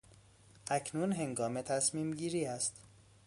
اکنون 0.69 1.13
هنگام 1.13 1.61
تصمیم 1.61 2.11
گیری 2.13 2.45
است. 2.45 2.81